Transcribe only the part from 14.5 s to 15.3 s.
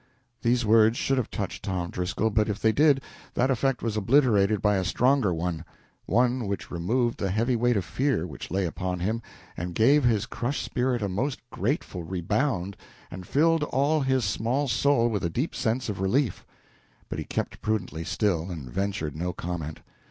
soul with a